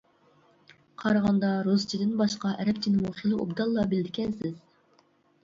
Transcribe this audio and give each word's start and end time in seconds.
قارىغاندا 1.03 1.51
رۇسچىدىن 1.67 2.15
باشقا 2.23 2.55
ئەرەبچىنىمۇ 2.57 3.13
خېلى 3.19 3.39
ئوبدانلا 3.45 3.87
بىلىدىكەنسىز. 3.95 4.59